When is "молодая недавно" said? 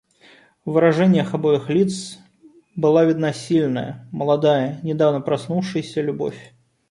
4.11-5.21